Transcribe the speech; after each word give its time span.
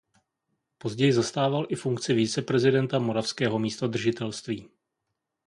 Později 0.77 1.13
zastával 1.13 1.65
i 1.69 1.75
funkci 1.75 2.13
viceprezidenta 2.13 2.99
moravského 2.99 3.59
místodržitelství. 3.59 4.69